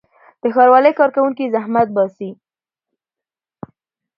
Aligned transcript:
د 0.41 0.43
ښاروالۍ 0.55 0.93
کارکوونکي 0.99 1.51
زحمت 1.55 1.87
باسي. 1.95 2.29